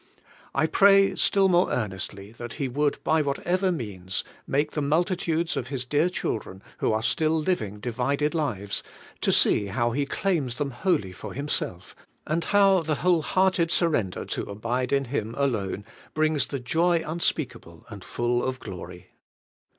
I 0.55 0.65
pray 0.65 1.13
still 1.15 1.47
more 1.47 1.69
earnestly 1.71 2.31
that 2.39 2.53
He 2.53 2.67
would, 2.67 2.97
by 3.03 3.21
whatever 3.21 3.71
means, 3.71 4.23
make 4.47 4.71
the 4.71 4.81
multitudes 4.81 5.55
of 5.55 5.67
His 5.67 5.85
dear 5.85 6.09
children 6.09 6.63
who 6.79 6.91
are 6.91 7.03
still 7.03 7.39
living 7.39 7.79
divided 7.79 8.33
lives, 8.33 8.81
to 9.21 9.31
see 9.31 9.67
how 9.67 9.91
He 9.91 10.07
claims 10.07 10.55
them 10.57 10.71
wholly 10.71 11.11
for 11.11 11.33
Himself, 11.35 11.95
and 12.25 12.45
how 12.45 12.81
the 12.81 12.95
whole 13.05 13.21
hearted 13.21 13.69
surrender 13.69 14.25
to 14.25 14.49
abide 14.49 14.91
in 14.91 15.05
Him 15.05 15.35
alone 15.37 15.85
brings 16.15 16.47
the 16.47 16.59
joy 16.59 17.03
unspeakable 17.05 17.85
and 17.89 18.03
full 18.03 18.43
of 18.43 18.59
glory. 18.59 19.11